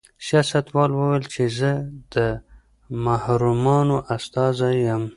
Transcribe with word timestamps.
سیاستوال 0.27 0.89
وویل 0.93 1.23
چې 1.33 1.43
زه 1.57 1.71
د 2.13 2.15
محرومانو 3.05 3.95
استازی 4.15 4.73
یم. 4.87 5.03